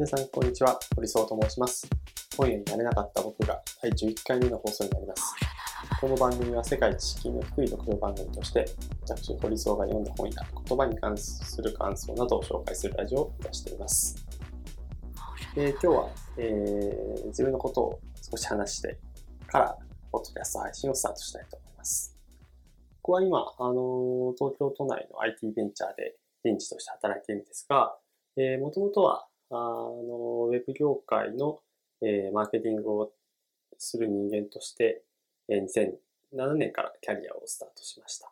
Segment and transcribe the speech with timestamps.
[0.00, 0.80] 皆さん、こんにちは。
[0.96, 1.86] 堀総と申します。
[2.34, 5.34] 本屋になれなかった僕が第11回目の放送になります。
[6.00, 8.64] この番組は世界知識の低い読書番組として、
[9.02, 14.26] 私、堀総が読んだ本や言葉に関する感想などを紹介するラジオを出しています。
[15.54, 18.98] えー今日は、えー自分のことを少し話して
[19.48, 19.78] から、
[20.10, 22.16] ポッドキャスト配信をスタートしたいと思います。
[23.02, 27.98] ここは今、あの東京都内の IT ベンチャーで現地として働いているんですが、
[28.38, 31.60] えー、もともとは、あの、ウェブ業界の、
[32.02, 33.12] えーマーケティングを
[33.78, 35.02] する人間として、
[35.48, 38.30] えー2007年からキャリアをスタートしました。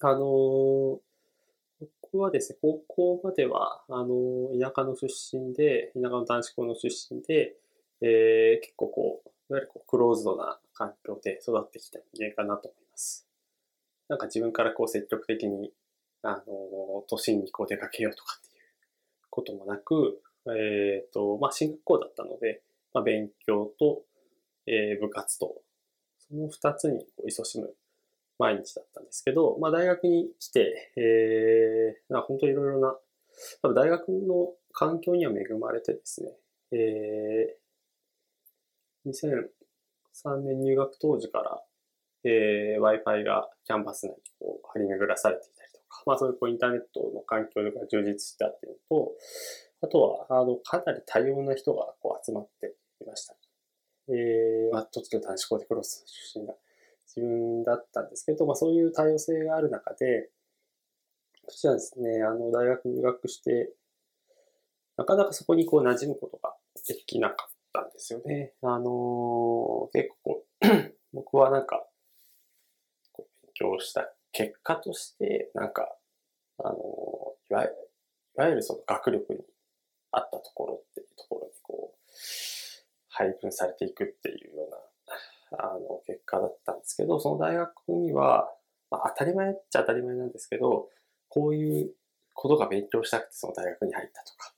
[0.00, 0.98] あのー
[2.12, 7.56] 僕はですね、高校までは、あの田舎の出身で、田舎の男子校の出身で、
[8.00, 13.26] えー結構こう、いわゆるこうクローズドな環境で育ってきた人間かなと思います。
[14.08, 15.72] なんか自分からこう積極的に、
[16.22, 18.49] あの都心にこう出かけようとかって
[19.30, 24.02] こともなく、えっ、と、まあ、進学校だったので、まあ、勉強と、
[24.66, 25.54] えー部活と、
[26.18, 27.74] その二つにこう勤しむ
[28.38, 32.96] 毎日だったんですけど、まあ、大学に来て、えー、なんか本当いろいろな、
[33.62, 36.30] 多分大学の環境には恵まれてですね、
[36.72, 41.62] えー、2003年入学当時から、
[42.24, 45.59] えー、Wi-Fi がキャンパス内にこう張り巡らされていた
[45.90, 49.12] か、まあそういうこうインターネットの環境が充実したっていうのと、
[49.82, 53.34] あとは、あの、かなり多様な人がこう集まっていました。
[54.08, 56.54] えー、まあ、栃木の男子校でクロス出身が
[57.06, 60.30] 自分だったんですけど、まあそういう多様性がある中で、
[61.46, 63.72] 私はですね、あの、大学入学して、
[64.96, 66.54] なかなかそこにこう馴染むことが
[66.86, 68.52] できなかったんですよね。
[68.62, 70.44] あのー結構
[71.12, 71.86] 僕はなんか、
[73.16, 75.96] 勉強した結果として、なんか、
[76.58, 76.76] あの
[77.50, 77.74] いわゆる、
[78.36, 79.40] いわゆるその学力に
[80.12, 82.00] 合ったところっていうところにこう、
[83.08, 84.70] 配分されていくっていうよう
[85.56, 88.52] な、あの、結果だったんですけど、その大学には、
[88.90, 90.88] まあ、当たり前っちゃ当たり前なんですけど、
[91.28, 91.94] こういう
[92.34, 94.52] ことが勉強したくてその大学に入ったとか、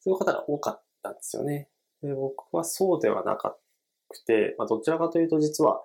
[0.00, 1.68] そういう方が多かったんですよね。
[2.02, 5.82] で僕はそうではなくて、まあ、どちらかというと実は、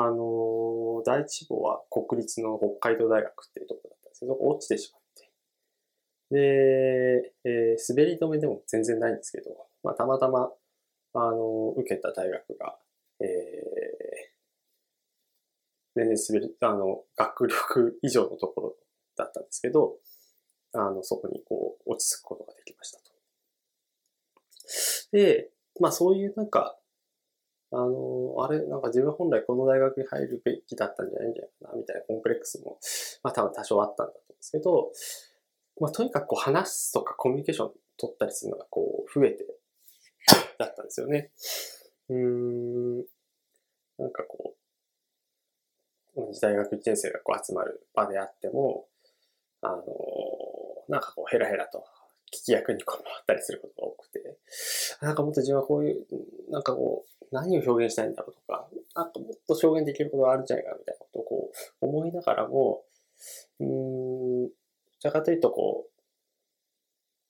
[0.00, 5.30] あの第一志望は国立の北海道大学っていうところだったんですけど、落ちてしまって。
[6.30, 9.50] で、えー滑り止めでも全然ないんですけど、
[9.82, 10.50] まあ、たまたま、
[11.14, 12.78] あの受けた大学が、
[13.20, 14.28] えー
[15.96, 18.76] 全然滑り、あの、学力以上のところ
[19.16, 19.96] だったんですけど、
[20.72, 23.04] あの、そこにこう、落ち着くことができましたと。
[25.10, 25.50] で、
[25.80, 26.78] まあそういうなんか、
[27.70, 32.78] あの、あれ、なんか自分本来この大学に入るべきだったんじゃないんじゃないかな、みたいなコンプレックスも、
[33.22, 34.92] まあ多分多少あったんだと思うんですけど、
[35.80, 39.44] まあとにかくこう話すとかコミュニケーション取ったりするのがこう増えて、
[40.58, 41.30] だったんですよね。
[42.08, 42.98] うーん、
[43.98, 44.54] なんかこ
[46.16, 48.86] う、同じ大学1年生がこう集まる場であっても、
[49.60, 49.84] あの、
[50.88, 51.84] なんかこうヘラヘラと
[52.32, 54.38] 聞き役にこう回ったりすることが多くて、
[55.00, 56.06] なんかもっと自分はこういう、
[56.50, 61.52] なんかこう、何を表現したいんだろうとか、なんかもっと表現できることがあるんじゃないかみたいなことをこ
[61.82, 62.82] う思いながらも、
[63.60, 64.50] うん、ど
[65.00, 65.86] ちらかというとこ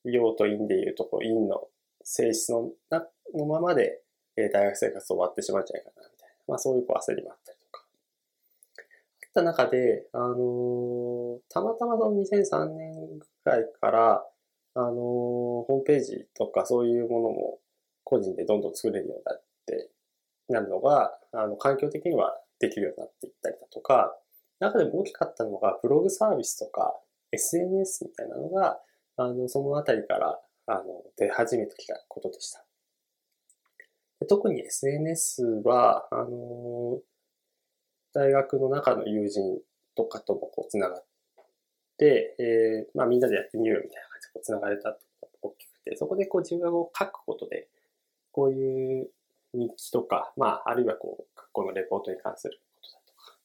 [0.05, 1.69] う、陽と陰でいうとこう、陰の
[2.03, 4.03] 性質のなのままで、
[4.37, 7.85] えー大学生活終わってしまうんじゃないかなみたいな、まあそういうこう焦りもあったりとか。
[8.77, 14.25] あった中で、あのーたまたまその2003年ぐらいから、
[14.75, 17.59] あのーホームページとかそういうものも
[18.05, 19.48] 個人でどんどん作れるようになって、
[20.49, 24.17] なるのが、あの、環境的にはできるようになっていったりだとか、
[24.61, 26.95] 中でも大きかったのが、ブログサービスとか
[27.33, 28.81] SNS みたいなのが、
[29.17, 30.85] あの、そのあたりから、あの、
[31.17, 32.65] 出始めてきたことでした。
[34.21, 36.99] で特に SNS は、あの
[38.13, 39.61] 大学の中の友人
[39.95, 41.05] とかともこう、つながっ
[41.99, 47.69] て、えーまあみんなでやってみようみたいな感じでこうつながれたってことが大きくて、そこでこう自分がこう書くことで、
[48.33, 49.11] こういう
[49.55, 53.39] 日記とか、まああるいはこう、学校のレポートに関することだとか、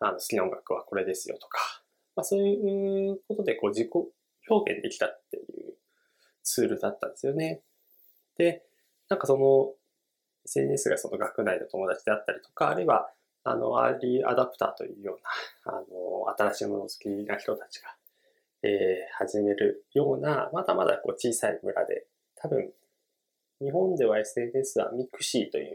[0.00, 1.82] あの好きな音楽はこれですよとか、
[2.16, 3.90] まあそういうことでこう自己
[4.48, 5.74] 表現できたっていう
[6.42, 7.62] ツールだったんですよね。
[8.36, 8.64] で、
[9.08, 9.72] なんかその
[10.46, 13.10] SNS がその学内の友達であったりとか、あるいは
[13.44, 15.18] あの、 early adopter というよ
[15.66, 17.94] うな、あの、新しいものを好きな人たちが、
[18.62, 22.06] えー始めるような、まだまだこう小さい村で、
[22.36, 22.72] 多分、
[23.60, 25.74] 日本では SNS は mixi という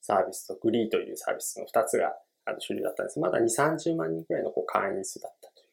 [0.00, 2.12] サービスと GREE というサービスの2つが
[2.58, 3.18] 主流だったんです。
[3.18, 5.66] まだ2、30万人くらいのこう会員数だったという。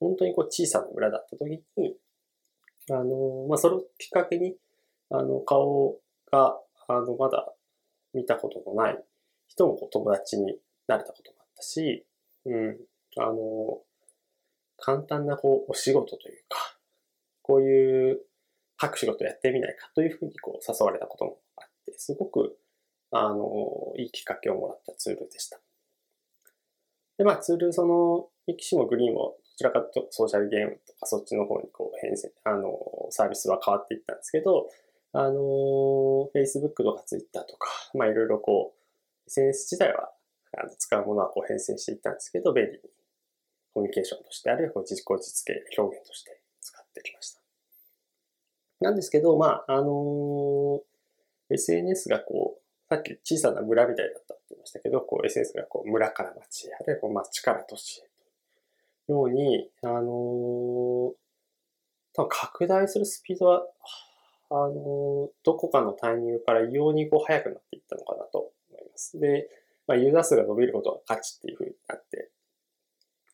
[0.00, 1.96] 本当にこう小さな村だった時に、
[2.90, 4.54] あの、まあ、それをきっかけに、
[5.10, 5.96] あの、顔
[6.30, 6.58] が、
[6.88, 7.52] あの、まだ
[8.14, 9.04] 見たことのない
[9.46, 12.04] 人もこう友達になれたこともあったし、
[12.44, 12.76] うん、
[13.18, 13.80] あの、
[14.78, 16.78] 簡単なこう、お仕事というか、
[17.42, 18.20] こういう
[18.78, 22.56] 各仕事やってみないかというふうにこう誘われたこともあって、すごく、
[23.10, 25.58] あの、いいきっかけをもらったツールでした。
[27.18, 32.78] で、まあツール、その、ミキシもグリーンも、どちらかとソーシャルゲームとかそっちの方にこう変遷、あの、
[33.10, 34.68] サービスは変わっていったんですけど、
[35.12, 38.78] あの、Facebook とか Twitter とか、まあいろいろこう、
[39.26, 40.12] SNS 自体は
[40.56, 42.78] あの使うものはこう変遷していったんですけど、便利に
[43.74, 47.37] コミュニケーションとして、あるいはこう自己実現表現として使ってきました。
[48.80, 58.02] なんですけど、まあ、あのー、SNS がこう、さっき小さな村みたいだったって言いましたけど、こう SNS がこう村から町へ、あるいはこう町から都市へ
[59.06, 60.04] というように、あのー、
[62.14, 63.66] 多分拡大するスピードは、
[64.50, 69.18] あのー、どこかのタイミングから異様にこう速くなっていったのかなと思います。
[69.18, 69.48] で、
[69.86, 72.30] まあ、ユーザー数が伸びることが価値っていうふうになって、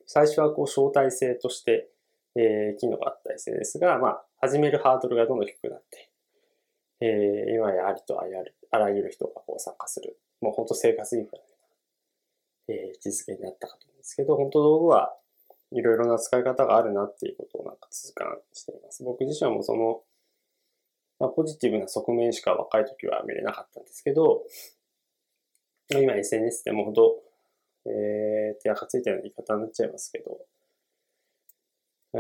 [0.07, 1.89] 最初はこう招待制として、
[2.37, 6.11] えー、機能があった SNS が、まあ、始めるハードルがどんどん低くなって、
[7.01, 11.45] えー、今やありとあらゆる人がこう参加する、もう本当生活インフラな、
[12.69, 15.17] えー、実現になったかと思うんですけど、本当道具は
[15.71, 19.03] いろいろな使い方があるなっていうことをなんか痛感しています。
[19.03, 20.03] 僕自身はもうその、
[21.19, 24.43] まあ、ポジティブな側面しか若い時は見れなかったんですけど、
[25.91, 27.17] 今 SNS でもほど、
[27.87, 30.39] えー、手垢ついたような言い方になっちゃいますけど、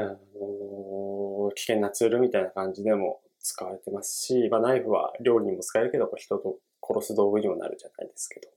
[0.00, 8.48] あの危険なツールみたいな感じでも使われてますし、まあ、ナイフは料理にも使えるけど、人と殺す道具にもなるじゃないですけど、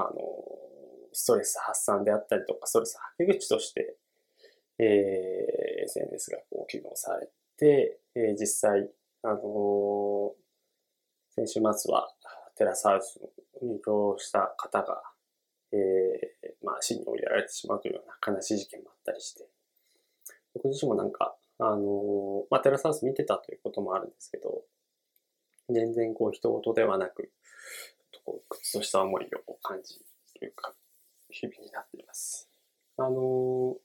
[0.00, 0.20] あの
[1.12, 3.96] ストレス発散であったりとか、ストレスはけ口として、
[4.78, 8.88] えー、SNS がこう機能されて、えー、実際、
[9.22, 10.32] あのー、
[11.34, 12.08] 先週末は
[12.56, 13.20] テラスハウス
[13.62, 15.02] に移動した方が、
[15.72, 19.46] えー、まあ死に追いやられてしまうというような悲しい事件もあったりして、
[20.54, 24.62] 僕自身もなんか、あの、まあ、テラスハウス見てたということもあるんですけど、
[25.68, 27.30] 全然こう、人事ではなく、
[28.12, 30.00] とこう、屈とした思いを感じ
[30.40, 30.74] るか、
[31.28, 32.48] 日々になっています。
[32.96, 33.76] あの、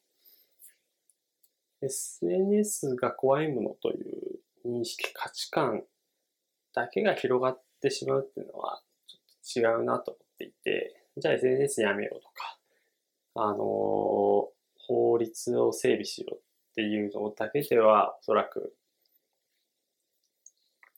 [1.82, 5.84] SNS が怖いものという認識、価値観
[6.74, 12.58] だけが広がってしまうっていうのは、ちょっと違うなと思っていて、じゃあ SNS やめようとか、
[13.36, 16.44] あの、法律を整備しよう
[16.75, 18.75] っていうのだけでは、おそらく、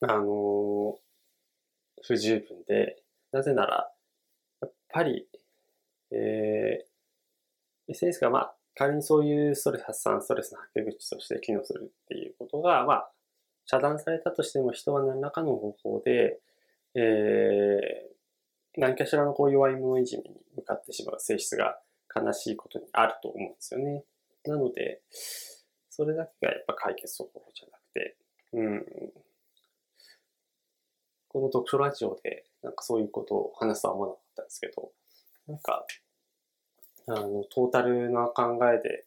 [0.02, 0.98] あの
[2.04, 3.92] 不十分で、なぜなら、
[4.62, 5.28] やっぱり、
[6.12, 13.12] えー、SNS がまあ、仮にそういうストレス発散、ストレスのはけ口として機能するっていうことが、まあ、
[13.66, 16.40] 遮断されたとしても人は何らかの方法で、
[16.96, 21.78] えー、何かしらのこう弱い者いじめに向かってしまう性質が
[22.16, 24.04] 悲しいことにあると思うんですよね。
[24.46, 25.02] なので、
[25.98, 28.18] それだけがやっぱ解決方法じゃなくて、
[28.54, 28.86] うん。
[31.28, 34.92] この読書ラジオでなんかそういうことを話すとは思わなかったんですけど、
[35.48, 35.88] なんか、
[37.08, 39.06] あの、トータルな考えで、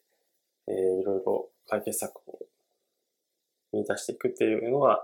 [0.67, 2.39] えー、いろいろ解決策を
[3.71, 4.99] 見出していくっていうのは、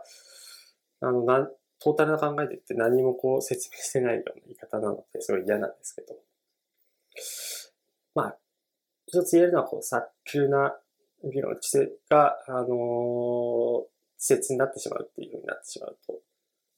[1.00, 6.17] あの、なトータルな考えでって何もこう説明してないような言い方なので、すごい嫌なんですけど。
[8.13, 8.38] まあ、
[9.06, 10.75] 一つ言えるのは、こう、早急な
[11.24, 13.82] 議論、知性が、あのー、
[14.18, 16.18] 稚拙になってしまうっていうふうになってしまうとい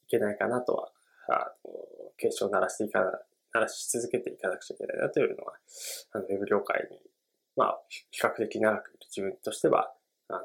[0.10, 0.91] けないかなとは、
[1.29, 1.72] あの
[2.17, 3.19] 警鐘を鳴らしていかな、
[3.53, 5.53] 鳴らし続けていかなくちゃいけないなというのは、
[6.12, 7.00] あの、ウェブ業界に、
[7.55, 9.93] まあ、比較的長く自分としては、
[10.27, 10.39] あの、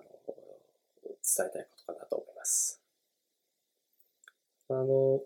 [1.04, 2.80] 伝えたいことかなと思います。
[4.68, 5.20] あの、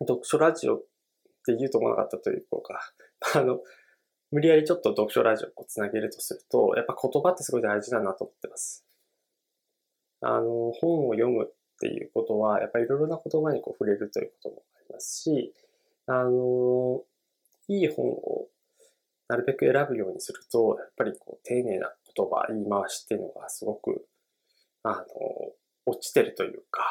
[0.00, 0.80] 読書ラジオっ
[1.44, 2.92] て言うと思わなかったというか、
[3.34, 3.60] あの、
[4.32, 8.84] 無理やりちょっと読書ラジオをつなげるとすると、やっぱ言葉ってすごい大事だなと思ってます。
[10.20, 15.54] あの、本を読むっていうことは、やっぱりいろいろな言葉にこう触れるということもありますし、
[16.06, 17.02] あの、
[17.68, 18.48] いい本を
[19.28, 24.06] なるべく選ぶようにすると、やっぱりこう丁寧な言葉、言い回しっていうのがすごく、
[24.82, 25.04] あの、
[25.86, 26.82] 落ちてるというか、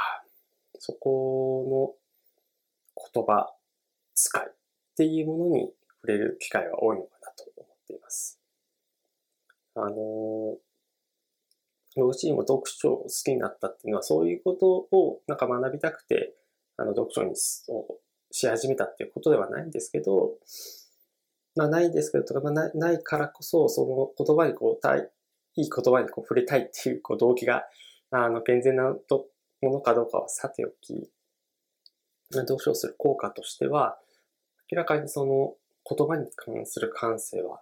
[0.80, 1.96] そこ
[2.96, 3.54] の言葉
[4.14, 4.54] 使いっ
[4.96, 7.15] ていうものに触れる機会は多いのか
[8.06, 8.40] ます。
[9.74, 10.58] あの、
[11.96, 16.36] 僕自身も読書を好きになったっていうのは、そういうことをなんか学びたくて、
[16.78, 20.36] あの、読書にし始めたっていうことではないんですけど、
[21.56, 25.10] まあ、ないんですけど、とか、まあ、ないからこそ、その言葉にこう、たい
[25.56, 27.64] いい言葉にこう触れたいっていうこう動機が
[28.12, 28.98] あの、健全なも
[29.62, 31.10] のかどうかはさておき、
[32.32, 33.98] 読書をする効果としては、
[34.72, 35.56] 明らかにその
[35.88, 37.62] 言葉に関する感性は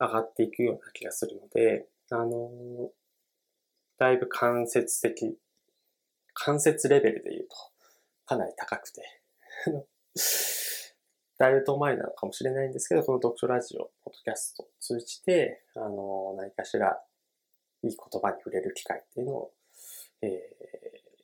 [0.00, 2.90] 上がっていくような気がするので、あの、
[3.98, 5.38] だいぶ間接的、
[6.32, 7.56] 間接レベルで言うと、
[8.24, 9.02] かなり高くて、
[11.36, 17.02] だいぶ遠回りなのかもしれないんですけど、この読書ラジオ、ポッドキャストを通じて、あの、何かしら
[17.82, 19.52] いい言葉に触れる機会っていうのを、
[20.22, 20.30] えー、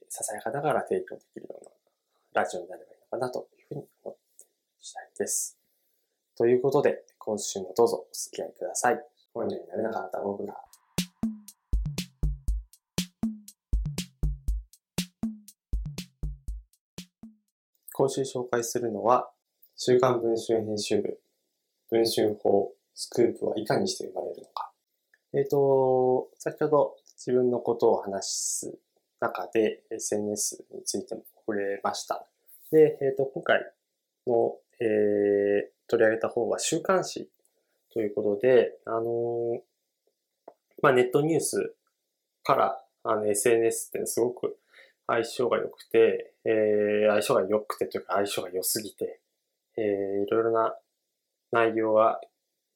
[0.08, 1.70] ささやかながら提供できるような
[2.42, 4.46] ラジオになればいいのかなというふうに思って
[4.80, 5.58] したいです。
[6.36, 9.00] ということで、今週もどうぞお付き合いください。
[9.34, 10.54] 本人になれなかった僕が。
[17.92, 19.28] 今週紹介するのは、
[19.76, 21.18] 週刊文春編集部、
[21.90, 24.70] 文春法、スクープはいかにして生まれるのか。
[25.34, 28.78] えっ、ー、と、先ほど自分のことを話す
[29.18, 32.24] 中で SNS についても触れました。
[32.70, 33.72] で、えっ、ー、と、今回
[34.28, 37.28] の、えー、取り上げた方は週刊誌
[37.92, 39.60] ということで、あのー、
[40.82, 41.74] まあ、ネットニュース
[42.44, 44.56] からあの SNS ってすごく
[45.06, 49.20] 相性が良くて、えー、相性が良くてというか相性が良すぎて、
[49.76, 49.84] えー、
[50.24, 50.74] いろいろな
[51.52, 52.20] 内容が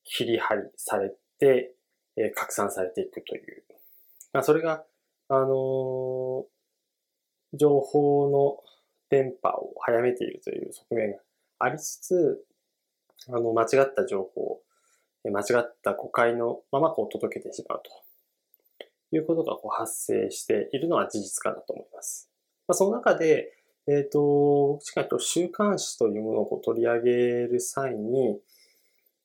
[0.04, 1.74] 切り張りされて、
[2.16, 3.64] えー、拡散されていくという。
[4.32, 4.84] まあ、それが、
[5.28, 6.46] あの、
[7.52, 8.58] 情報の
[9.08, 11.18] 電波を早めているという側面が
[11.58, 12.44] ありつつ、
[13.28, 14.60] あの、間違った情報、
[15.24, 17.82] 間違った誤解のままこう届けてしまう
[19.10, 22.30] ということがこう発生しているのは事実かなと思います。
[22.66, 23.52] まあ、その中で、
[23.86, 27.10] えっ、ー、と、僕しかと週刊誌というものを取り上げ
[27.48, 28.38] る際に、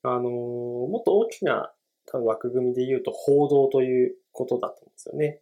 [0.03, 1.71] あの、もっと大きな
[2.07, 5.41] 多分枠組みで言うと報道ということだと思うんですよね。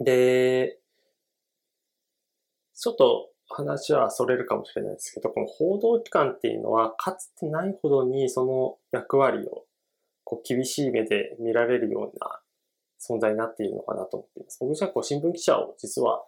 [0.00, 0.78] で、
[2.74, 9.64] ちょっと話はそれるかもしれないですけど、この報道機関っていうのは、かつてないほどにその役割を
[10.24, 12.40] こう厳しい目で見られるような
[13.00, 14.58] 存在になっているのかなと思っています。
[14.60, 16.22] 僕じゃこう新聞記者を実は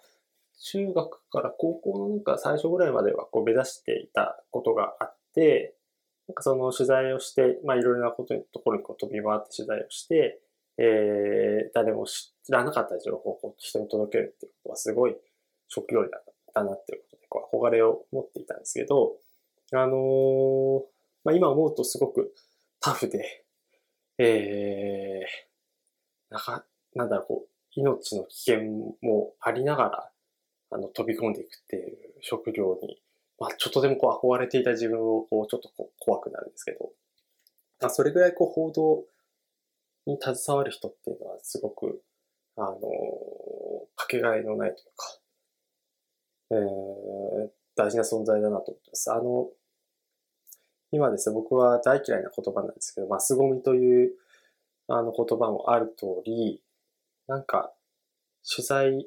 [0.62, 5.74] 中学から高校のなんか最初ぐらいまではこう目指していたことがあって、
[6.28, 10.40] なんかその取材をして、まあいろいろなことにところにこう飛び回って取材をして、
[10.78, 15.16] えー、誰も知らなかった情報を人に届けるっていうことはすごい
[15.68, 16.24] 職業だっ
[16.54, 19.12] たなっていうこう憧れを持っていたんですけど、
[19.72, 20.82] あのー、
[21.24, 22.34] まあ、今思うとすごく
[22.80, 23.44] タフで、
[24.18, 28.62] えー、なか、なんだろう、こう、命の危険
[29.00, 30.10] もありながら、
[30.72, 33.00] あの、飛び込んでいくっていう職業に、
[33.38, 36.90] まあ、ちょっとでもこう憧れていた自分をこう、ちょっとこう怖くなるんですけど、
[37.80, 39.04] まあ、それぐらいこう、報道
[40.06, 42.02] に携わる人っていうのはすごく、
[42.56, 42.80] あのー、
[43.96, 45.19] かけがえのないというか、
[46.50, 49.12] えー、大事な存在だなと思ってます。
[49.12, 49.48] あの、
[50.92, 54.12] 今ですね、僕は大嫌いな言葉なんですけど、マスゴミという
[54.88, 56.62] あの言葉もある通り、
[57.28, 57.72] なんか、
[58.42, 59.06] 取材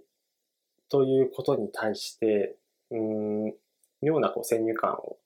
[0.89, 2.55] ということに対して、
[2.91, 3.53] うん、
[4.01, 5.17] 妙なこう先入観を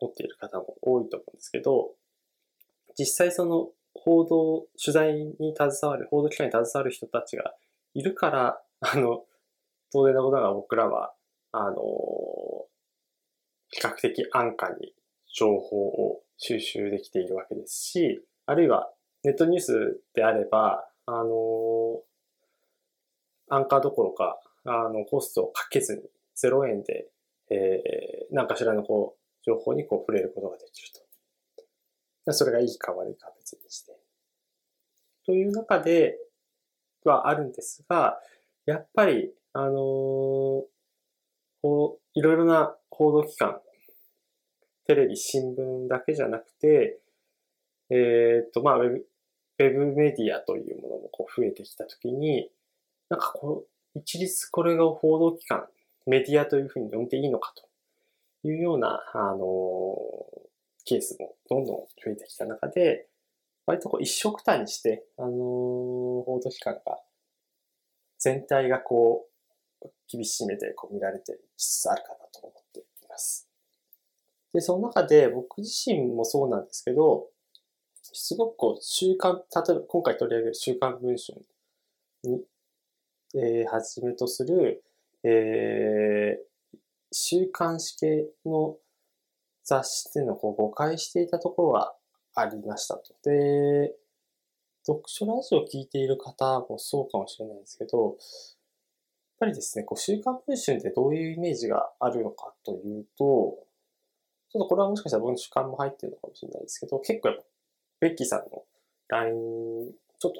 [0.00, 1.90] 持っている方も多いと思うんですけど、
[2.98, 7.54] 実際その報道、取材に携わる、報道機関に携わる人たちが
[7.94, 9.24] いるから、あの、
[9.92, 11.12] 当然なことが僕らは
[11.52, 11.76] あの、
[13.70, 14.94] 比較的安価に
[15.34, 18.92] 情報を収集できているわけですし、あるいは
[19.24, 22.02] ネットニュースであれば、あの、
[23.48, 26.02] 安価どころか、あの、コストをかけずに
[26.36, 27.06] 0円で、
[27.50, 30.88] えー、何かしらのこう、情報にこう触れることができる
[32.24, 32.32] と。
[32.32, 33.96] それがいいか悪いか別にして。
[35.26, 36.18] という中で
[37.04, 38.18] はあるんですが、
[38.66, 40.62] やっぱり、あのー、
[41.62, 43.60] こう、いろいろな報道機関、
[44.86, 46.98] テレビ、新聞だけじゃなくて、
[47.90, 52.50] えっ、と、まあウェブ、ウェブメディアというものもこう増えてきたときに、
[53.08, 53.64] なんかこ
[53.94, 55.66] う、一律これが報道機関、
[56.06, 59.96] メディアというふうに呼んでいいのかというような、あの
[60.84, 63.06] ケースもどんどん増えてきた中で、
[63.66, 66.98] 割とこう一色単にして、あの報道機関が、
[68.18, 69.31] 全体がこう、
[70.10, 73.48] 厳しい目でこう見られてきつつあるかなと思っています。
[74.52, 77.28] で、その中で僕自身もそうなんですけど、
[78.02, 81.40] すごくこう、週刊、例えば今回取り上げる週刊文春
[82.24, 82.44] に、
[83.34, 84.84] えー、はじめとする、
[85.24, 86.78] えー、
[87.10, 88.76] 週刊誌系の
[89.64, 91.94] 雑誌っていうのをこう誤解していたところは
[92.34, 93.14] ありましたと。
[93.24, 93.94] で、
[94.84, 98.16] 読書ラジオを聞いている方もそうかもしれないんですけど、
[99.42, 103.58] ぱりですね、こう週刊文春ってどういうイメージがあるのかというと、
[104.52, 107.42] ちょっとこれはもしかしたら文春刊も入ってるのかもしれないですけど、結構やっぱ、
[107.98, 108.62] ベッキーさんの
[109.08, 109.34] LINE、
[110.20, 110.34] ちょっと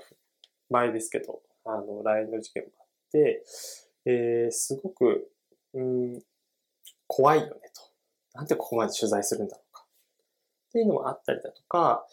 [0.70, 3.42] 前ですけど、あの、LINE の事件もあって、
[4.04, 5.28] えー、すごく、
[5.74, 6.22] うん、
[7.08, 7.82] 怖いよねと。
[8.34, 9.84] なんでここまで取材するんだろうか。
[10.68, 12.06] っていうのもあったりだとか、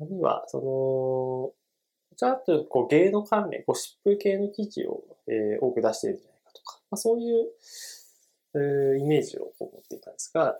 [0.00, 6.35] あるいは、その、ちゃっとこう芸能関連、ゴシップ系の記事を、えー、多く出しているじゃない、
[6.90, 7.46] まあ、そういう、
[8.54, 10.58] えー、イメージを持っていたんですが、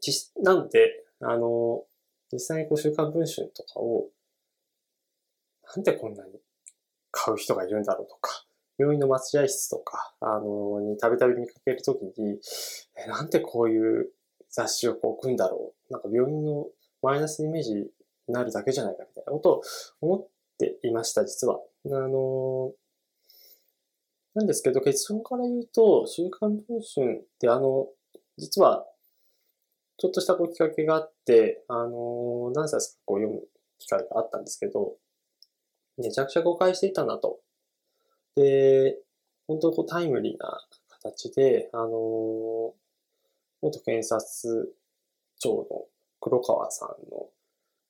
[0.00, 1.84] 実なので、あの、
[2.32, 4.08] 実際にこう週刊文春とかを、
[5.74, 6.32] なんでこんなに
[7.10, 8.44] 買う人がいるんだろうとか、
[8.78, 12.38] 病院の待合室とか、あの、にたびたび見かけるときに、
[12.96, 14.10] え、なんでこういう
[14.50, 15.92] 雑誌をこう置くんだろう。
[15.92, 16.66] なんか病院の
[17.02, 17.86] マイナスイメージに
[18.28, 19.62] なるだけじゃないかみたいなことを
[20.00, 21.60] 思っていました、実は。
[21.86, 22.72] あの、
[24.36, 27.88] なんですけど、結論から言うと、週刊文春ってあの、
[28.36, 28.86] 実は、
[29.96, 34.96] ちょっとしたこうきっかけがあって、あの、何冊かこう読む機会があったんですけど、
[35.96, 37.40] めちゃくちゃ誤解していたなと。
[38.34, 38.98] で、
[39.48, 42.74] 本当こうタイムリーな形で、あの、
[43.62, 44.76] 元検察
[45.38, 45.86] 庁の
[46.20, 47.28] 黒川さんの、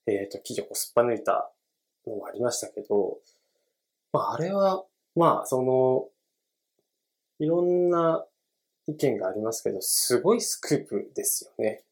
[0.06, 1.50] えっ、ー、と、記事をこうすっぱ抜いた
[2.06, 3.18] のもありましたけど、
[4.12, 4.84] まあ、あれは、
[5.16, 6.08] まあ、その、
[7.38, 8.24] いろんな
[8.86, 11.82] 意見がありますけど、すごいスクープですよね。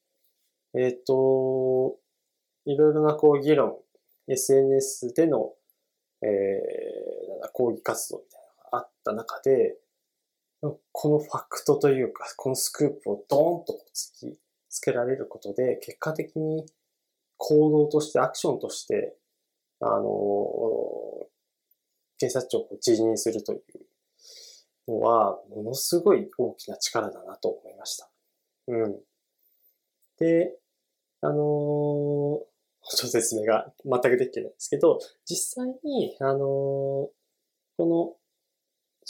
[0.74, 1.96] えっ、ー、と、
[2.66, 3.76] いろいろなこう議論、
[4.26, 5.52] SNS での、
[6.22, 9.76] えー、抗議活動みたいなのがあった中で、
[10.92, 14.38] このファクトというか、このスクープをドーンと突き
[14.70, 16.64] つけられることで、結果的に
[17.36, 19.14] 行動として、アクションとして、
[19.80, 21.26] あの、
[22.18, 23.62] 警察庁を辞任するという
[24.88, 28.10] のは、ものすごい大きな力だなと思いました。
[28.68, 29.00] うん。
[30.18, 30.56] で、
[31.20, 31.36] あのー、
[32.86, 37.10] ちょっと説明が全くできてないんですけど、実際に、あのー、こ
[37.78, 38.16] の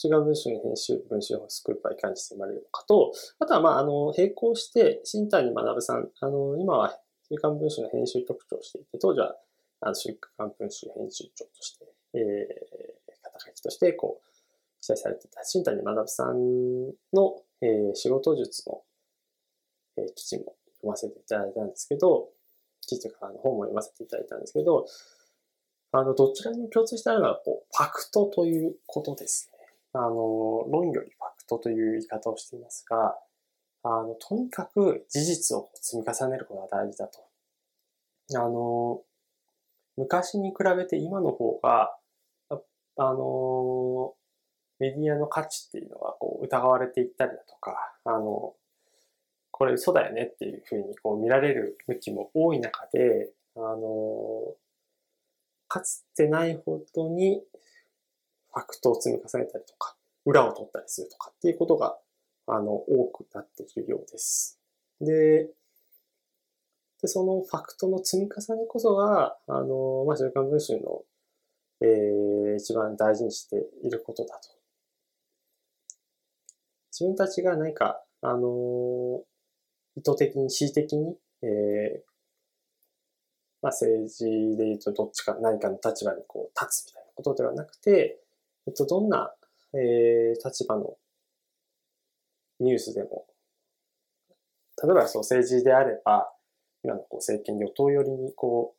[0.03, 9.37] 違う文章の編集、文章のスクープはいかにして生まれるのかと、あとは、まあ、あの、並行して、新谷学さん、あの、今は週刊文春の編集局長をしていて、当時は、
[9.81, 14.34] あの、週刊文春編集長として、えー、肩書きとして、こう、
[14.85, 18.83] 記載されていた新谷学さんの、えー、仕事術の、
[19.97, 22.29] えー、記事も読ませていただいたんですけど、
[22.87, 24.85] 記事か、あの、本も読ませていただいたんですけど、
[25.93, 29.67] あの、どちらにも共通してあるのは、こう、ファクトということですね。
[29.95, 33.17] あの、論よりファクトという言い方をしていますが、
[33.85, 37.21] あの、とにかく事実を積み重ねることが大事だと。
[38.37, 39.01] あの、
[39.97, 41.97] 昔に比べて今の方が、
[42.97, 44.15] あの、
[44.79, 48.55] メディアの価値っていうのはこう疑われていったりだとか、あの、
[49.51, 54.55] これ嘘だよねっていうふうにこう見られる向きも多い中で、あの、
[55.69, 57.43] かつてないほどに
[58.53, 61.97] ファクトを積み重ねたりとか、裏を取ったりするとかっていうことが、
[62.47, 64.59] あの、多くなっているようです。
[65.01, 65.49] で、
[67.01, 71.03] でそのファクトの積み重ねこそが、あの、まあ、週刊文春の、
[71.81, 74.64] えー、一番大事にしていることだと。
[76.95, 79.25] 自分たちが何か、あの、
[79.97, 82.01] 意図的に、恣意的に、えー、
[83.61, 84.25] まあ、政治
[84.57, 88.21] で言うとどっちか何かの立場にこう立つみたいなことではなくて、
[88.69, 89.35] えっと、どんな、
[89.73, 90.97] えー、立場の
[92.61, 93.27] ニュースでも、
[94.83, 96.31] 例えばそう政治であれば、
[96.85, 98.77] 今のこう政権与党寄りにこ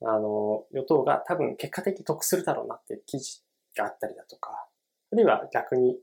[0.00, 3.42] う、あの、与党が多分結果的に得するだろうなっていう記事
[3.76, 4.66] があったりだとか、
[5.12, 5.96] あるいは逆に、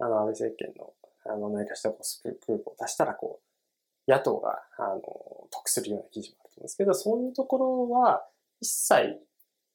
[0.00, 0.92] あの、安倍政権の、
[1.26, 3.40] あの、何かしたこうスクープを出したら、こ
[4.08, 5.00] う、野党が、あの、
[5.50, 8.26] 得するような記事もあると思うんですけど、そういうところは
[8.60, 9.20] 一切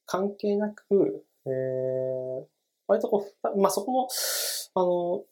[0.04, 2.44] 関係なく、えー、
[2.86, 4.08] 割とこう、まあ、そこも、
[4.74, 5.24] あの、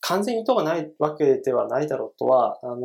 [0.00, 2.76] 完全に意図がないわけではないだろうとは、あの、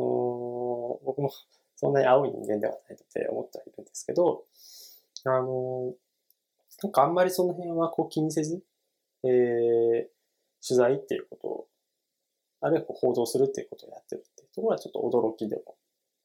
[1.04, 1.30] 僕も
[1.76, 4.44] そんなに青い人間ではないので思ってはいるんですけど、
[5.24, 5.94] あの、
[6.82, 8.62] なんかあんまりその辺はこう気にせず、
[9.22, 10.06] えー、
[10.66, 11.66] 取材っていうことを、
[12.60, 15.76] あるいは報道するっていうことをやってるっていうところはちょっと驚きでも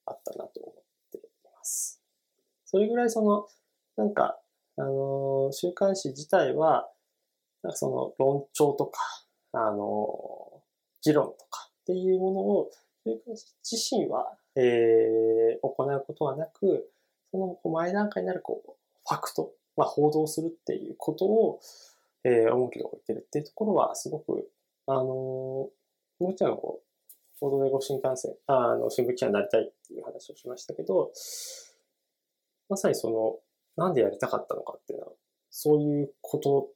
[0.06, 2.02] あったなと思っています。
[2.65, 3.47] それぐらいその、
[3.97, 4.39] なんか、
[4.78, 6.89] あの、週刊誌自体は、
[7.63, 8.99] なんかその論調とか、
[9.52, 10.62] あの、
[11.04, 12.71] 議論とかっていうものを、
[13.06, 16.89] 週刊誌自身は、えー、行うことはなく、
[17.32, 18.71] その前段階になるこう
[19.08, 21.60] ファクト、まあ、報道するっていうことを、
[22.24, 24.50] えー、重きを置いてるっていうところはすごく、
[24.88, 25.70] あのー、も
[26.20, 26.86] うちろんこう、
[27.40, 31.12] 報道英語新幹線、あの、新聞記者になりたいっていう話をしましたけど、
[32.68, 33.40] まさにその、
[33.78, 35.12] なんでやりたかったのかっていうのは、
[35.50, 36.70] そういうこと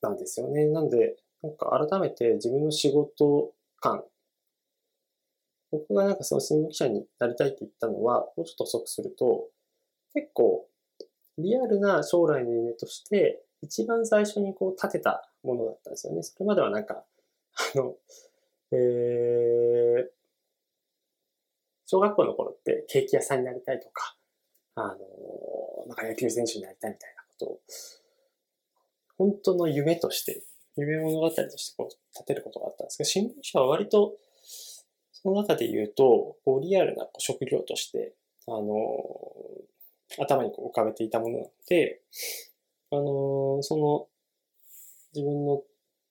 [0.00, 0.66] なんですよね。
[0.66, 4.04] なんで、なんか改めて自分の仕事感、
[5.72, 9.48] 僕がなんかその新聞記者になりたいって言ったのは、もうちょっと遅くすると、
[10.14, 10.68] 結構
[11.38, 16.22] リアルな将来の夢として、一番最初にこう立てたものだったんですよね。
[16.22, 17.04] それまではなんか、
[17.74, 17.94] あの、
[18.72, 20.10] えー、
[21.86, 24.16] 小学校の頃ってケーキ屋さんになりたいとか、
[24.74, 27.60] あの、なんか野球選手になりたいみたいなことを、
[29.18, 30.42] 本当の夢として、
[30.76, 34.16] 夢物語としてこう立てることがあったんですけど、新聞社は割と、
[35.12, 38.14] その中で言うと、こうリアルな職業として、
[38.48, 38.66] あの、
[40.18, 42.00] 頭にこう浮かべていたものなので、
[42.92, 44.06] あのその、
[45.14, 45.62] 自分の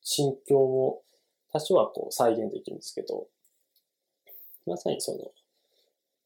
[0.01, 1.03] 心境も
[1.53, 3.27] 多少はこう再現できるんですけど、
[4.65, 5.19] まさにその、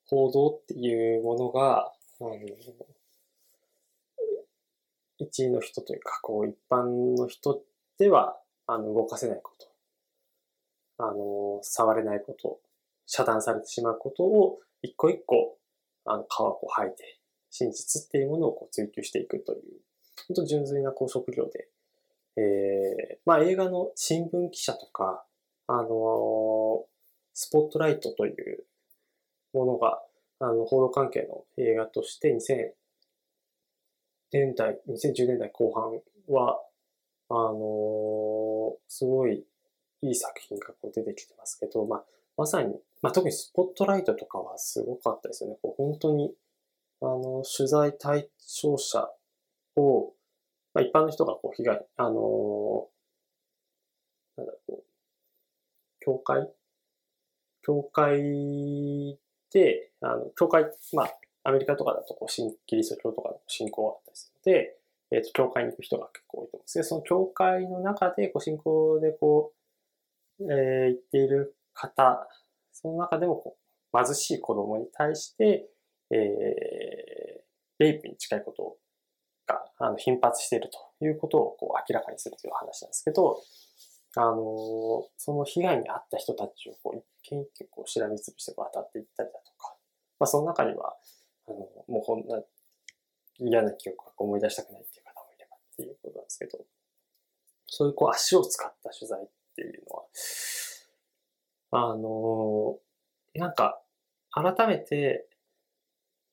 [0.05, 1.91] 報道っていうものが、
[2.21, 2.35] あの、
[5.17, 7.61] 一位の人というか、こう、一般の人
[7.97, 9.53] では、あの、動かせないこ
[10.97, 12.59] と、あの、触れないこと、
[13.05, 15.57] 遮断されてしまうことを、一個一個、
[16.05, 19.84] あの、皮を剥いて、真実っていうものをこう追求していくという、
[20.27, 21.67] 本当純粋なこう職業で、
[22.37, 25.25] えー、まあ映画の新聞記者とか、
[25.67, 25.85] あのー、
[27.33, 28.65] スポットライトという
[29.53, 30.01] ものが、
[30.39, 32.71] あの、報道関係の映画として2000
[34.31, 36.01] 年代、2010年代後半
[36.33, 36.59] は、
[37.29, 39.45] あのー、すごい
[40.01, 42.03] いい作品がこう出てきてますけど、まあ、
[42.37, 45.57] まさに、まあ、特にスポットライトとかはすごかったですよね。
[45.61, 46.33] こう本当に、
[47.01, 49.09] あの、取材対象者
[49.75, 50.13] を、
[50.73, 52.15] まあ、一般の人がこう被害、あのー、
[54.37, 54.83] なんだろう、
[55.99, 56.49] 教会？
[57.65, 59.17] 教会
[59.51, 61.09] で、あの、教会、まあ、
[61.43, 64.77] アメリカとかだと、こう、新キリスト教とかの信仰があったりするので、
[65.11, 69.53] えっ、ー、と、教会に行く人が結構多いと思うんですけど、その教会の中で、こう、信仰でこ
[70.39, 72.27] う、えー、行っている方、
[72.71, 73.57] その中でも、こ
[73.93, 75.67] う、貧しい子供に対して、
[76.11, 76.19] えー、
[77.79, 78.77] レイプに近いことを
[79.47, 83.41] が、あの、頻発しているということを、こう、明らかにするという話なんですけど、
[84.17, 89.75] あの、その被害に遭った人たちをこう一件一件こうしらみつぶして渡っていったりだとか、
[90.19, 90.95] まあその中には、
[91.47, 92.41] あの、もうこんな
[93.39, 96.57] 嫌な記憶が思い出したくないっていう方もいればっていうことなんですけど、
[97.67, 100.05] そういうこう足を使った取材っていうのは、
[101.71, 102.79] あの、
[103.35, 103.81] なんか、
[104.31, 105.27] 改めて、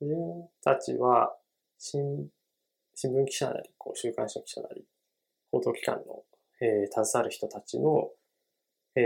[0.01, 1.37] 自分たちは
[1.79, 2.29] 新、
[3.09, 4.85] 新聞記者なり、こう週刊誌の記者なり、
[5.51, 6.25] 報道機関の
[6.63, 8.11] えー、携わる人たちの、
[8.95, 9.01] え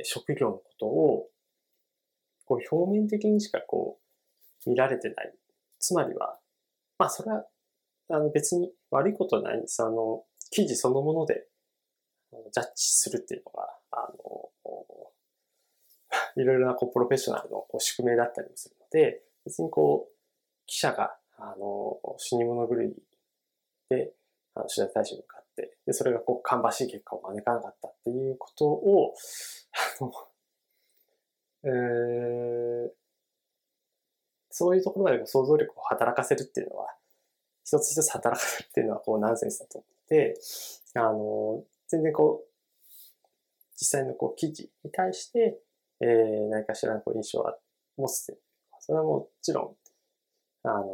[0.00, 1.26] ー、職業のことを、
[2.44, 3.98] こう表面的にしかこ
[4.66, 5.34] う見られてない。
[5.80, 6.38] つまりは、
[6.98, 7.44] まあそれは
[8.10, 9.82] あの別に悪いことはないんです。
[9.82, 11.46] あの、記事そのもので
[12.52, 14.50] ジャッジするっていうのが、あの、
[16.36, 20.12] いろいろなこうプロフェッショナルのこう宿命だったりもするので、別にこう、
[20.66, 22.94] 記者が、あの、死に物狂い
[23.88, 24.12] で、
[24.54, 29.14] あの取材対象に向かって、で、それがこう、芳しい結果を招かなかったっていうことを、
[30.00, 30.12] あの、
[31.64, 32.92] えー、
[34.50, 36.96] そういうところまで想像力を働かせるっていうのは、
[37.64, 40.34] 一つ一つ働かせるっていうのはこうナンセンスだと思って、
[40.94, 42.48] あの、全然こう、
[43.76, 45.60] 実際のこう記事に対して、
[46.00, 47.56] えー、何かしらのこう印象は
[47.96, 48.36] 持つ
[48.80, 49.76] それはもちろん
[50.64, 50.84] あの、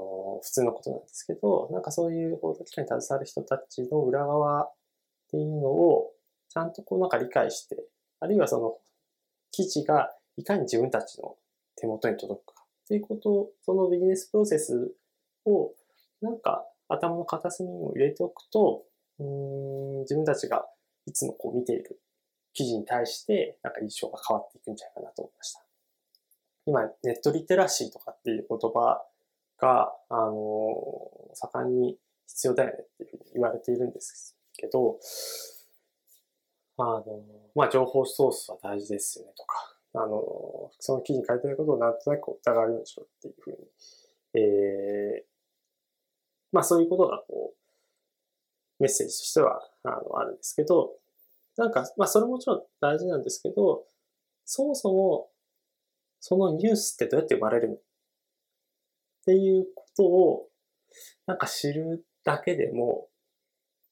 [0.43, 4.75] 普通のことなんですけど、なんかそういう報道機関に携わる人たちの裏側っ
[5.31, 6.13] ていうのを、
[6.49, 7.77] ちゃんとこうなんか理解して、
[8.21, 8.77] あるいはその
[9.51, 11.37] 記事がいかに自分たちの
[11.77, 14.93] 手元に届くかっていうことを、そのビジネスプロセス
[15.45, 15.73] を
[16.21, 18.85] なんか頭の片隅にも入れておくと、
[19.19, 20.65] うん自分たちが
[21.07, 22.01] いつもこう見ている
[22.55, 25.63] 記事に対してなんか印象が変わっていくんじゃないかなと思いました。
[26.67, 29.03] 今、ネットリテラシーとかっていう言葉
[29.59, 34.99] が、あの、盛んに必要だよねっていうふうに言われているんですけど、
[36.79, 37.03] あの、
[37.55, 43.57] まあ、情報ソースは大事ですよねとか、あの、その記事に書いてあることをなんとなく疑うようにしろっていうふうに、
[44.35, 45.25] えー、
[46.53, 50.93] まあ、そういうことがこう、メッセージとしては、あの、あるんですけど、
[51.57, 53.85] なんか、まあ、それもちろん大事なんですけど、
[54.45, 55.29] そもそも、
[56.21, 57.77] そのニュースってどうやって生まれるの
[59.29, 60.47] っていうことを
[61.27, 63.09] なんか知るだけでも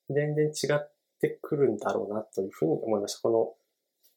[0.08, 3.20] 全然違ってくるんだろうなというふうに思いました。
[3.20, 3.58] こ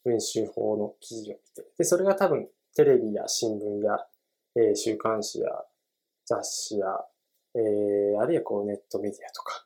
[0.06, 3.98] の文集法の記事を見て、で、それが多分テレビや新聞や、
[4.56, 5.50] えー、週刊誌や
[6.26, 6.88] 雑誌や、
[7.56, 9.66] えー、あるいはこうネットメディアとか、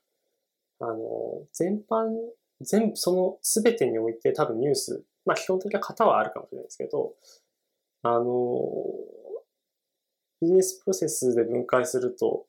[0.79, 0.97] あの、
[1.51, 2.07] 全般、
[2.61, 7.13] 全部、その全てにおいて多分ニュース、まあ基本的な型はあるかもしれないですけど、
[8.01, 8.25] あの、
[10.43, 12.45] ビジネスプロセスで分解すると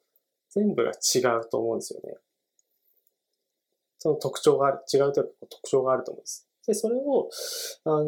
[0.50, 2.14] 全部が違うと思うんですよね。
[3.98, 6.48] その特徴がある、違うというか特徴があると思うんです。
[6.66, 7.30] で、それを、
[7.85, 8.04] あの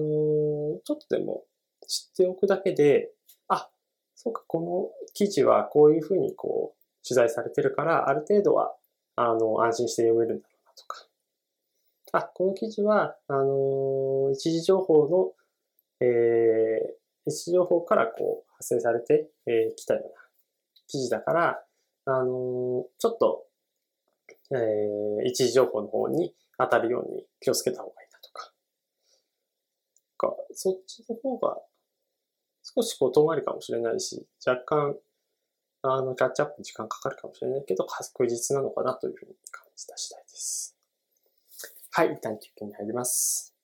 [0.84, 1.44] ちょっとでも
[1.86, 3.12] 知っておくだけで、
[3.46, 3.70] あ、
[4.16, 8.74] そうか、この記事はこういうふうにこう、取材されてるから、ある程度は、
[9.14, 11.06] あの、安心して読めるんだろうなとか。
[12.12, 15.32] あ、この記事は、あの一時情報の、
[16.00, 20.10] えー、一時情報からこう、発生されてき、えー、たような
[20.88, 21.62] 記事だから、
[22.08, 23.46] あのちょっと、
[24.52, 28.52] えー、一時情報の方に当たるように気をつけた方がいいなとか。
[30.18, 31.58] かそっちの方が
[32.62, 34.96] 少しこう遠回りかもしれないし、若干、
[35.82, 40.76] あの、キャッチアップに時間かかるかもしれないけど、確実なのかなというふうに感じた次第です。
[41.92, 43.55] はい、一旦休憩に入ります。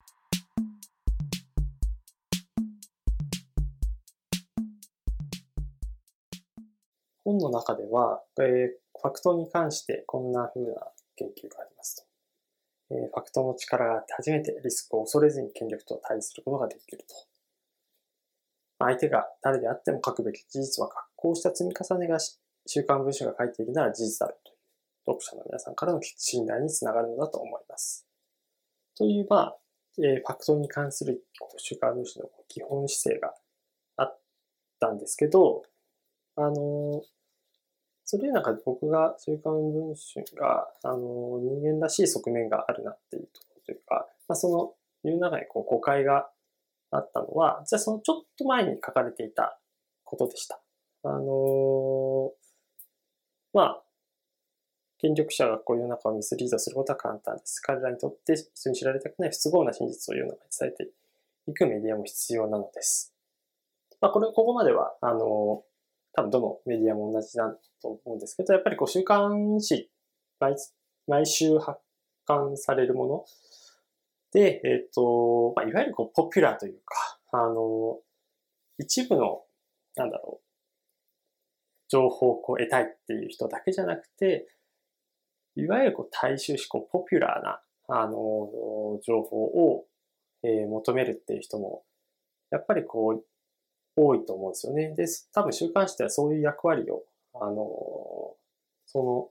[7.32, 8.68] 本の中では、えー、
[9.00, 10.74] ファクトに関してこんな風な
[11.16, 12.04] 研究があります
[12.88, 12.94] と。
[12.94, 17.14] えー、ファクトの力があって初めてリスクを恐れずに権力と対峙することができると。
[18.78, 22.18] 相手が誰であっても書くべき事実はこうした積み重ねが
[22.66, 24.56] 週刊文春が書いているなら事実であるという
[25.06, 28.06] 読者の皆さんからの信頼につながるのだと思います。
[28.96, 29.56] という、まあ、
[29.98, 31.24] えー、ファクトに関する
[31.58, 33.34] 週刊文春の基本姿勢が
[33.96, 34.20] あっ
[34.80, 35.62] たんですけど、
[36.36, 37.00] あのー、
[38.04, 46.28] それなんか僕が週刊文春が、あの、人間らしい側面があるなっていうところというか、まあ、その、言う中にこう誤解が
[46.90, 49.58] あったのは、じゃそのちょっと前に書かれていた
[50.04, 50.60] ことでした。
[51.04, 52.32] あの、
[53.52, 53.82] まあ、
[54.98, 57.60] 権力者がこういう中をミスリードすることは簡単です。
[57.60, 60.90] 彼らにとって人に知られたくない不都合な真実を世の中に伝えて
[61.48, 63.12] いくメディアも必要なのです。
[64.00, 65.64] まあ、これ、ここまでは、あの、
[66.14, 67.48] 多分どのメディアも同じだ
[67.80, 69.90] と思うんですけど、やっぱりこう週刊誌、
[70.40, 70.56] 毎
[71.06, 71.78] 毎週発
[72.26, 73.24] 刊されるもの
[74.32, 77.98] で、えっ、ー、と、まあ、いわゆるこうポピュラーというか、あの、
[78.78, 79.42] 一部の、
[79.96, 80.46] なんだろう、
[81.88, 84.48] 情報をこう得たいっていう人だけじゃなくて、
[85.56, 89.84] いわゆるこう大衆思考、ポピュラーな、あの、情報を、
[90.42, 91.84] えー、求めるっていう人も、
[92.50, 93.24] やっぱりこう、
[93.96, 94.94] 多いと思うんですよね。
[94.96, 97.02] で、多分週刊誌ではそういう役割を、
[97.34, 98.36] あの、
[98.86, 99.28] その、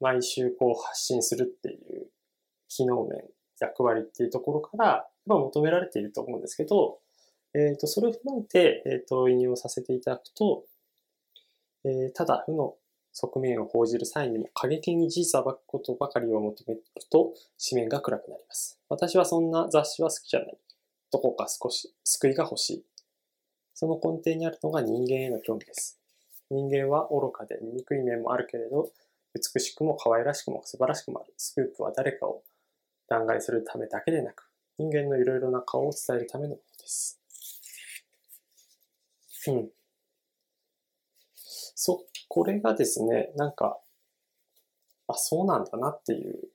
[0.00, 2.06] 毎週こう発信するっていう
[2.68, 3.24] 機能面
[3.60, 6.98] 役割っていうところから、まあ、求められていると思うんですけど、
[7.54, 10.64] えっ、ー、と、それを踏まえて、えっ、ー、と、引用させていただくと、
[11.84, 12.76] えー、ただ、負の
[13.12, 17.34] 側面を報じる際にも過激に事実を暴くことばかりを求めると、
[17.68, 18.78] 紙面が暗くなります。
[18.88, 20.58] 私はそんな雑誌は好きじゃない。
[21.10, 22.84] どこか少し救いが欲しい。
[23.78, 26.00] その根底にあるのが人間への興味です。
[26.50, 28.90] 人間は愚かで醜い面もあるけれど、
[29.36, 31.32] 美しくも可愛らしくも素晴らしくもある。
[31.36, 32.42] スクープは誰かを
[33.08, 37.20] 弾劾するためだけでなく、人間のいろいろな顔を伝えるためのものです。
[39.46, 39.68] うん。
[41.36, 43.78] そ、これがですね、なんか、
[45.06, 46.48] あ、そうなんだなっていう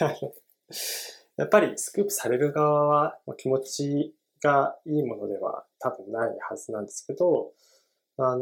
[1.36, 7.52] やっぱりスクープされる側は気持ちがいいものでは多分ないはずなんですけど、
[8.18, 8.40] あのー、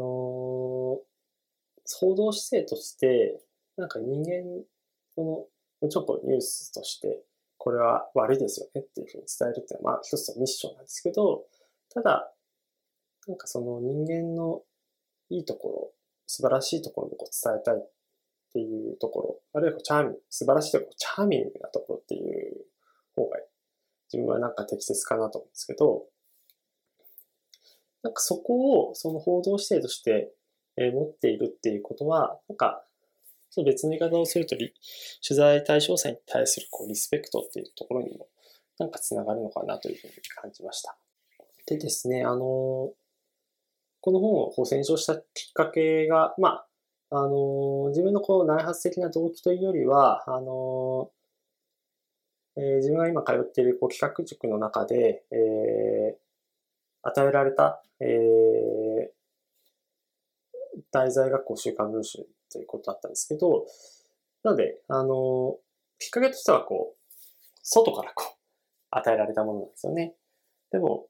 [1.99, 3.39] 報道姿勢として、
[3.77, 4.63] なんか人間、
[5.15, 5.47] そ
[5.81, 7.23] のちょっとニュースとして、
[7.57, 11.45] これは悪いですよねっていうふうに伝えるっていうのは、まあ一つのミッションなんですけど、
[11.93, 12.33] ただ、
[13.27, 14.61] なんかその人間の
[15.29, 15.91] いいところ、
[16.27, 17.89] 素晴らしいところを伝えたいっ
[18.51, 19.21] ていうとこ
[19.53, 22.65] ろ、あるいはチャーミング、素晴らしいところ、チャーミングなところっていう
[23.15, 23.37] 方が
[24.13, 26.05] 自分はなんか適切かなと思うんですけど、
[28.03, 30.31] なんかそこをその報道姿勢として
[30.77, 32.85] 持っているっていうことは、なんか
[33.65, 34.71] 別の言い方をすると、取
[35.29, 38.27] 材対象者に対するこうリスペクトっていうところにも
[38.79, 40.97] なんかつながるのかなというふうに感じました。
[41.67, 42.91] でですね、あの、
[44.01, 46.65] この本を選書したきっかけが、ま
[47.09, 51.11] あ、あの、自分のこう内発的な動機というよりは、あの、
[52.55, 56.15] えー、自分が今通っているこう企画塾の中で、えー、
[57.03, 59.09] 与えられた、えー、
[60.91, 63.65] 大在学校週刊文春ということだったんですけど、
[64.43, 65.57] なので、あの、
[65.99, 66.97] きっかけとしては、こう、
[67.63, 68.37] 外からこう、
[68.91, 70.13] 与えられたものなんですよね。
[70.71, 71.07] でも、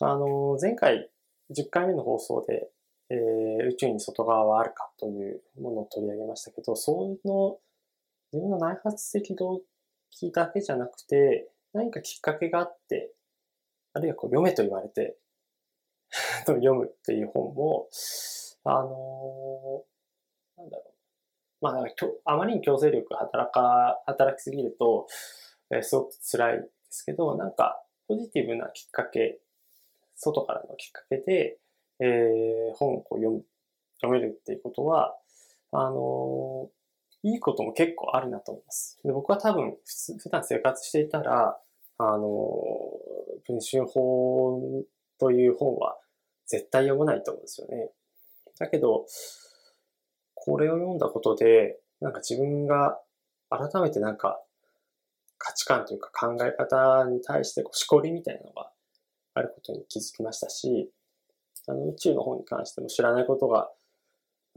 [0.00, 1.10] あの、前回
[1.50, 2.70] 10回目の放送で、
[3.10, 7.58] えー、宇宙に外側はあるかというものを取り上げましたけど、その
[8.32, 9.60] 自分の内発的動
[10.18, 13.12] 機だけじゃなくて、何かきっかけがあって、
[13.92, 15.16] あるいはこう読めと言われて
[16.46, 17.88] 読むっていう本も、
[18.64, 20.92] あのー、なんだろう。
[21.60, 25.06] まあ、あまりに強制力働か、働きすぎると、
[25.70, 29.40] えー、すごく辛いですけど、なんか、ポジティブなきっかけ、
[30.14, 31.58] 外からのきっかけで、
[31.98, 33.44] えー、本をこう読む、
[34.00, 35.16] 読めるっていうことは、
[35.72, 36.75] あのー、
[37.26, 39.00] いいことも結構あるなと思います。
[39.04, 41.58] で僕は多分普通普段生活していたら、
[41.98, 42.20] あの、
[43.48, 44.60] 文春法
[45.18, 45.98] という本は
[46.46, 47.90] 絶対読まないと思うんですよね。
[48.60, 49.06] だけど、
[50.34, 53.00] これを読んだことで、なんか自分が
[53.50, 54.40] 改めてなんか
[55.38, 58.70] 価値観というか考え方に対してこうしこりみたいなのが
[59.34, 60.90] あることに気づきましたし、
[61.66, 63.68] あの宇宙の方に関しても知らないことが、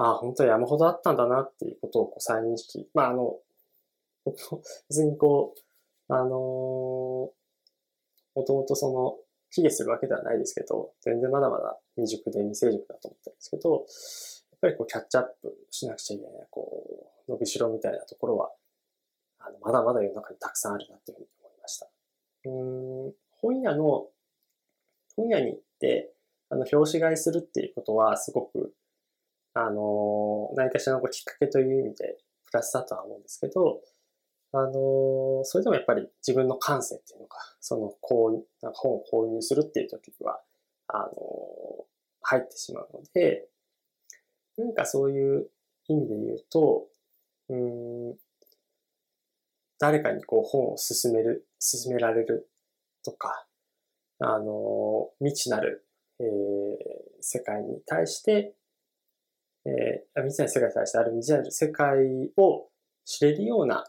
[0.02, 2.90] ああ、本当に山ほどあったんだなっていうことをこう再認識。
[2.94, 3.38] まあ、あの、
[4.88, 7.32] 別にこう、あのー、も
[8.48, 9.20] ともとその、
[9.52, 13.72] 卑下するわけではないですけど、全然まだまだ未熟で未成熟だと思ってるんですけど、
[14.52, 18.54] やっぱりこうキャッチアップしなくちゃいけない、こう、伸びしろみたいなところは、
[19.40, 21.90] あのまだまだ世の中にたくさんあるなっていうふうに思いました。
[22.46, 22.50] う
[23.10, 24.08] ん、本屋の、
[25.18, 26.14] 本屋に行って、
[26.50, 28.74] あの、表紙買いするっていうことは、すごく、
[29.60, 33.82] あの、何かしらのきっかけという意味で、プラスだとは思うんですけど、
[34.54, 40.42] あの、それでもやっぱり自分の感性っていうのか、その、こう、なんか本を購入するっていう時は、
[40.88, 41.12] あの、
[42.22, 43.48] 入ってしまうので、
[44.58, 45.50] なんかそういう
[45.88, 46.88] 意味で言うと、
[47.50, 48.18] うん、
[49.78, 52.50] 誰かにこう本を進める、進められる
[53.04, 53.46] とか、
[54.20, 55.86] あの、未知なる、
[56.20, 56.28] えー、
[57.22, 58.56] 世界に対して、
[59.66, 61.98] えー、未知なる世界に対してある未知なる世界
[62.38, 62.70] を
[63.06, 63.86] 知れるような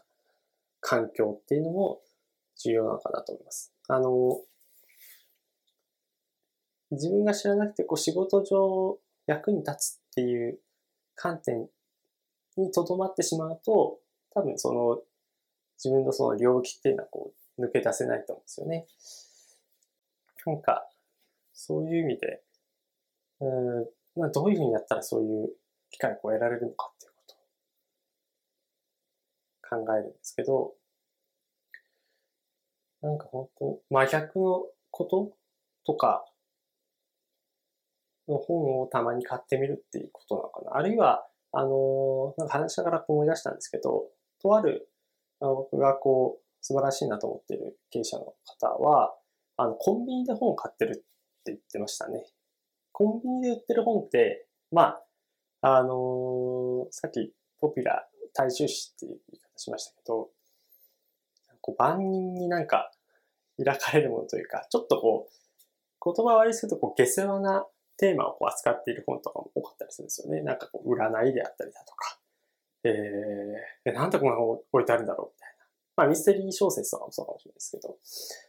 [0.79, 2.01] 環境っていうのも
[2.63, 3.73] 重要なのかなと思います。
[3.87, 4.41] あの、
[6.91, 10.59] 自分が知らなくてこう仕事上役に立つっていう
[11.15, 11.69] 観点
[12.57, 13.99] にとどまってしまうと、
[14.33, 15.01] 多分その
[15.77, 18.87] 自分のその領域っていうのはこう抜け出せないと思うんですよね。
[20.45, 20.87] なんか、
[21.53, 22.41] そういう意味で、
[23.39, 23.45] う
[23.81, 25.49] んまあ、どういうふうにやったらそういう
[25.89, 27.23] 機会を得られるのかっていうこ
[29.71, 30.73] とを考えるんですけど、
[33.01, 35.31] なんか本当真逆のこと
[35.85, 36.25] とか
[38.27, 40.77] の本をたまに買ってみるっていうことなのかな。
[40.77, 44.05] あるいは、あの、なんか話しながら思い出したんですけど、
[44.41, 44.89] とある、
[45.39, 49.15] あの僕がこう、素晴らしいなと思っている経営者の方は、
[49.57, 51.03] あの、コンビニで本を買ってるって
[51.47, 52.23] 言ってましたね。
[52.91, 54.99] コンビニで売ってる本って、ま
[55.61, 60.29] あ、あのー、さっきポピュラー、大衆誌っていう言い方しましたけど、
[61.61, 62.91] こう万人になんか
[63.63, 65.33] 開かれるものというか、ちょっとこう、
[66.03, 67.65] 言葉悪いするとこう下世話な
[67.97, 70.41] テーマをこう扱っている本とかも多かったりするんですよね。
[70.41, 72.17] なんかこう占いであったりだとか、
[72.83, 75.40] えー、なんでこんな本置いてあるんだろう。
[76.01, 77.89] まあミステリー小説とかもそうかもしれないですけど、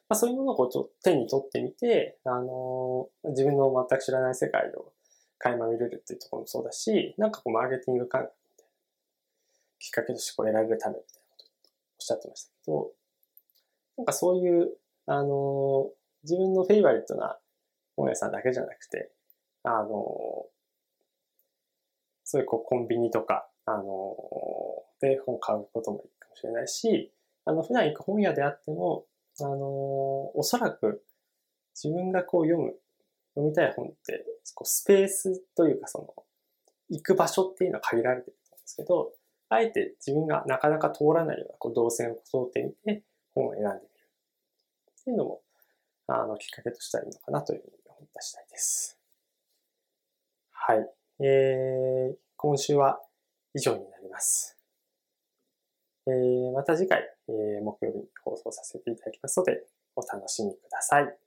[0.08, 4.92] まあそういうものをこうちょっと手に取ってみて、あのー、自分の全く知らない世界を
[5.38, 8.72] 垣間見れるっていうところもそうだし、なんかこうマーケティング感覚みたいな
[9.78, 12.90] きっかけとしてこう得られるためみたいなことをおっしゃってましたけど、
[13.98, 14.70] なんかそういう、
[15.06, 15.88] あのー、
[16.24, 17.36] 自分のフェイバリットな
[17.96, 19.10] 本屋さんだけじゃなくて、
[19.64, 19.88] あのー、
[22.24, 27.12] そういうこうコンビニとか、あのー、で本買うこともいいかもしれないし、
[27.44, 29.07] あの、普段行く本屋であっても、
[29.40, 31.03] あのおそらく
[31.74, 32.74] 自分がこう読む、
[33.34, 34.24] 読みたい本って、
[34.55, 36.14] こうスペースというかその、
[36.90, 39.12] 行く場所っていうのは限られてると思うんですけど、
[39.49, 43.03] あえて自分がなかなか通らないようなこう動線を通ってみて
[43.34, 43.80] 本を選んでみる。
[45.01, 45.43] っていうのも、
[46.07, 48.99] あの、きっかけとしてはいいのかなというふうに思った次第です。
[50.51, 50.90] はい。
[51.20, 53.01] えー、今週は
[53.55, 54.61] 以上になります。
[56.07, 59.62] えー、また次回、えー、木曜日に放送させていただきますので、
[59.94, 61.22] お楽しみください。